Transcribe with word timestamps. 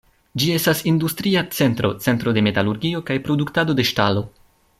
Ĝi 0.43 0.47
estas 0.59 0.79
industria 0.91 1.43
centro, 1.57 1.91
centro 2.07 2.35
de 2.39 2.45
metalurgio 2.49 3.03
kaj 3.11 3.19
produktado 3.29 3.79
de 3.81 3.87
ŝtalo. 3.93 4.27